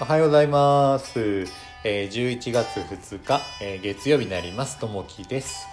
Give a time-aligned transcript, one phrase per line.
[0.00, 1.46] おはようございます。
[1.84, 4.78] えー11月2日、えー月曜日になります。
[4.78, 5.66] ともきです、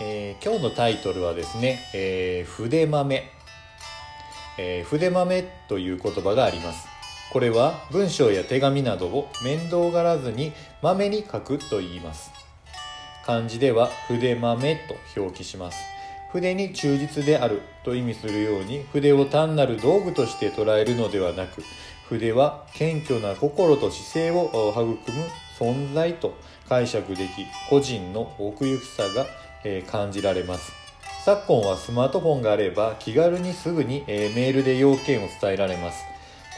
[0.00, 3.30] えー今日のタイトルはですね、えー筆豆、
[4.58, 6.88] えー筆豆という言葉があります。
[7.32, 10.52] これは文章や手紙などを面倒がらずに
[10.82, 12.32] 豆に書くと言います。
[13.26, 14.76] 漢字では筆豆
[15.14, 15.78] と表記します。
[16.34, 21.62] 筆に忠実であると意味するように筆を単なる道具として捉えるのではなく
[22.08, 25.24] 筆は謙虚な心と姿勢を育む
[25.56, 26.34] 存在と
[26.68, 29.26] 解釈でき個人の奥行きさが、
[29.86, 30.72] 感じられます。
[31.24, 36.04] 昨今はスマートフォンがあれば気軽にすぐに、メールで要件を伝えられます。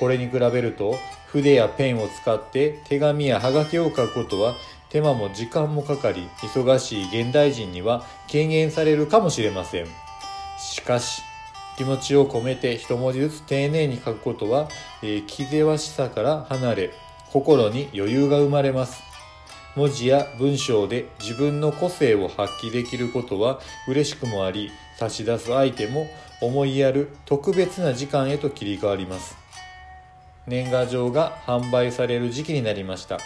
[0.01, 0.97] これに比べると
[1.29, 4.55] 筆やペンを使って手紙やハガキを書くことは
[4.91, 9.87] 手間も時間もかかり忙しい現代人には軽減されるかもしれません。
[10.59, 11.23] しかし
[11.77, 14.69] 気持ちを込めて一文字ずつ丁寧に書くことは、
[15.03, 16.91] えー気ぜわしさから離れ
[17.31, 19.03] 心に余裕が生まれます。
[19.75, 26.07] 文字や文章で自分の個性を発揮できることは嬉しくもあり差し出す相手も
[26.41, 29.37] 思いやる特別な時間へと切り替わります。
[30.47, 33.19] 年賀状が販売される時期になりました。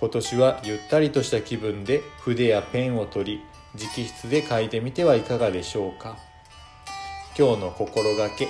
[0.00, 6.16] 今年はゆったりとした気分で筆やペンを取り直筆で書いてみてはいかがでしょうか。
[7.38, 8.48] 今日の心がけ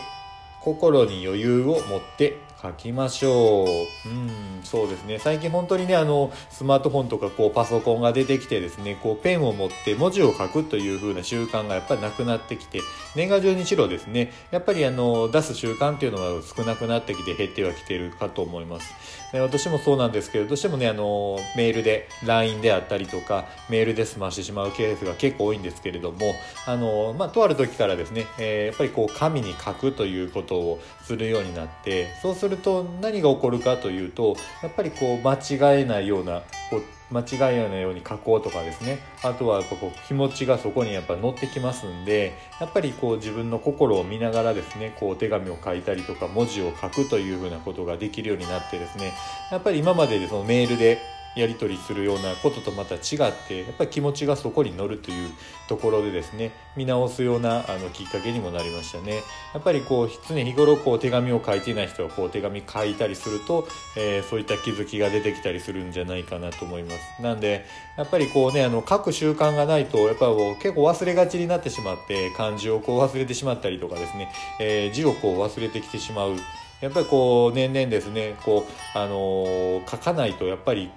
[0.62, 4.08] 心に余裕を持って書きましょう。
[4.08, 5.18] うんそうですね。
[5.18, 12.80] 最近本当にねあのスマートフォンとかこうパソコンが出てきてですねこうペンを持って文字を書くという風な習慣がやっぱりなくなってきて
[13.14, 18.94] 年賀状にしろですねやっぱりあの出す習慣っていうのが少なくなってきて減ってはきてるかと思います。
[19.32, 26.34] で私もそうなんですけどどうしてもねあのメールで LINE であったりとかメールで済ましてしまうケースが結構多いんですけれども
[26.66, 39.00] あの、まあ、とある時からですね、えーやっぱりこう紙に書くということをするようになってそうするると何が起こるかというとやっぱりこう間違えないようなこう間違えないように書こうとかですね。
[39.22, 49.12] あとはやっぱこう気持ちがそこにやっぱ乗ってきますんでやっぱりこう自分の心を見ながらですねこう手紙を書いたりとか文字を書くというふうなことができるようになってですね
[49.50, 50.98] やっぱり今まででそのメールで
[51.36, 53.00] やり取りするようなこととまた違っ
[53.46, 55.30] てやっぱり気持ちがそこに乗るという
[55.68, 59.22] ところでですね見直すようなあのきっかけにもなりましたね。
[59.54, 67.22] やっぱりこう常日頃こう手紙を書いていない人はこう手紙書いたりすると、えーそういった気づきが出てきたりするんじゃないかなと思います。
[67.22, 67.64] なんで
[67.96, 76.36] やっぱりこうねあの書く習慣がないとやっぱりこう結構忘れがちになってしまって漢字をこう忘れてしまったりとかですね、えー字をこう忘れてきてしまう。
[76.80, 80.90] やっぱりこう年々ですねこうあのー書かないとやっぱり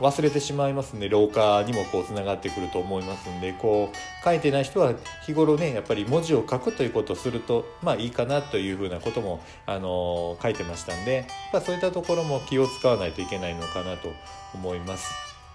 [0.00, 4.94] 忘れてしまいますんで老化にもこうつながってくると思いますんでこう書いてない人は
[5.24, 14.12] 日頃ねやっぱり文字を書くということをするとまあいいかなというふうなことも、あの書いてましたんでやっぱそういったところも気を使わないといけないのかなと
[14.54, 15.12] 思います。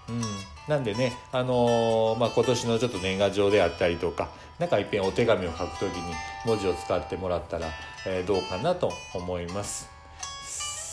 [0.08, 0.22] うん、
[0.66, 6.14] なんでね、あのーまあ、今年のちょっと年賀状であったりとかなんかいっぺんお手紙を書くときに
[6.46, 7.68] 文字を使ってもらったら、
[8.06, 9.88] えーどうかなと思います。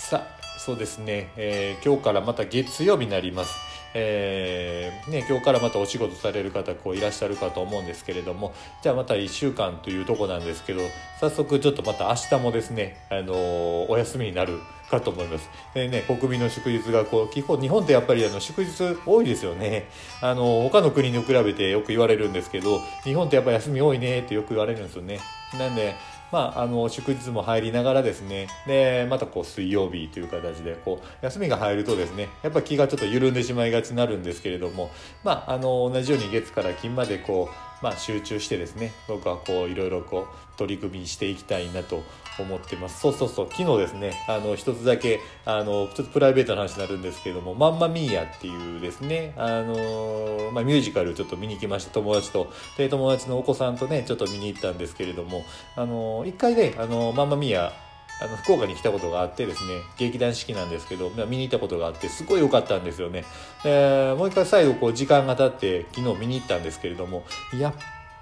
[0.09, 3.56] さあそうですね、えー今日からまた月曜日になります。
[3.94, 8.53] えーね、今日からまたお仕事される方こういらっしゃるかと思うんですけれども
[8.84, 10.81] じゃあまた1週間というとこなんですけど
[11.19, 14.59] 早速ちょっとまた明日もですね、あのーお休みになる
[14.91, 15.50] かと思います。
[15.73, 19.88] でね、国民の祝日がこう基本日本ってやっぱりあの祝日多いですよね。
[20.22, 25.19] あの他の国に比べてよく言われるんですけど日本ってやっぱ休み多いねってよく言われるんですよね。
[25.57, 25.95] なんで
[26.31, 28.47] まあ、あの祝日も入りながらですね。
[28.65, 34.91] でまたこう水曜日という形でこう休みが入るとですねやっぱ気がちょっと緩んでしまいがちになるんですけれども、
[35.23, 42.03] まあ、あの同じように月から金までこう、まあ、集中してですね僕はこういろいろこう取り組みしていきたいなと
[42.39, 43.01] 思ってます。
[43.01, 52.51] そうそうそう昨日ですねあの一つだけあのちょっとプライベートな話になるんですけれども「マンマミーヤ」っていうですねあの、まあ、ミュージカルちょっと見に行きました友達と。
[52.77, 55.45] で友達のお子さんとねちょっと見に行ったんですけれども
[55.75, 57.73] あの一回ねあのマンマミーヤ
[58.19, 63.25] あの福岡に来たことがあってですね劇団四季なんですけどまあ見に行ったことがあってすごい良かったんですよね。
[63.64, 67.24] でもう一回再度こう時間が経って昨日見に行ったんですけれども
[67.60, 67.74] やっ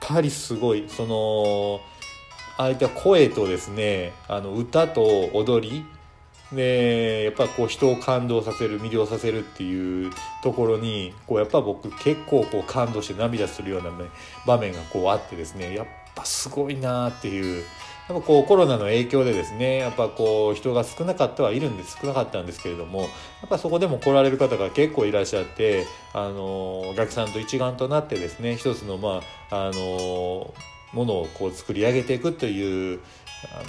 [0.02, 1.80] ぱりすごいその
[2.58, 5.04] ああいった声とですねあの歌と
[5.34, 5.86] 踊り
[6.52, 10.12] でやっぱこう人を感動させる魅了させるっていう
[10.44, 14.06] ところにこうやっぱ僕結構こう感動して涙するような、ね、
[14.46, 17.64] 場面がこうあってですねやっぱすごいなっていう
[18.08, 23.08] やっぱこうコロナの影響でですねやっぱこう人が少なかったはいるんです少なかったんですけれどもや
[23.46, 30.54] っぱそこでも来られる方が結構いらっしゃってあのお客さんと一丸となってですね一つのまああの
[30.94, 33.00] ものをこう作り上げていくという
[33.52, 33.64] あの、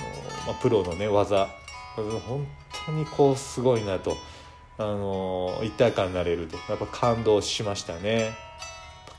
[0.47, 1.49] まあ、プロのね技。
[1.97, 2.47] 本
[2.87, 4.17] 当にこうすごいなと
[4.79, 8.33] あの一体感になれるとやっぱ感動しましたね。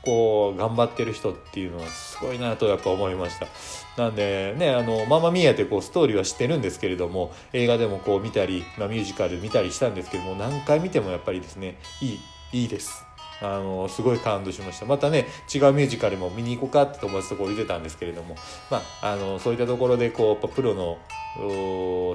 [0.04, 3.46] こう頑張ってる人っていうのはすごいなとやっぱ思いました。
[4.02, 12.20] なんでねあのママミーヤってこうストーリーは知ってるんですけれども映画でもこう見たり、まあ、ミュージカル見たりしたんですけども何回見てもやっぱりですねいい
[12.52, 13.04] いいです。
[13.40, 14.86] あのすごい感動しました。
[14.86, 18.36] またね違うミュージカルも見に行こうかって友達とこう言ってたんですけれども
[18.70, 20.98] まああのそういったところでこうプロの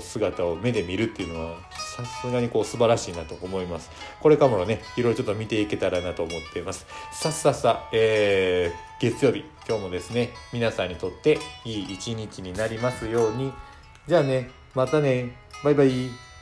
[0.01, 1.57] 姿を目で見るっていうのは
[1.94, 3.92] さすがにこう素晴らしいなと思います。
[4.19, 6.88] これからもねいろいろちょっと見ていけたらなと思っています。
[7.12, 13.54] さっさっさ、えー、月曜日今日もですね皆さんにとっていい一日になりますように。
[14.07, 15.38] じゃあねまたね。
[15.63, 16.32] バイバイ。